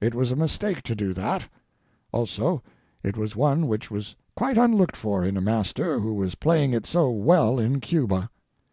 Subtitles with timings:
[0.00, 1.48] It was a mistake to do that;
[2.10, 2.64] also,
[3.04, 6.84] it was one which was quite unlooked for in a Master who was playing it
[6.84, 8.28] so well in Cuba.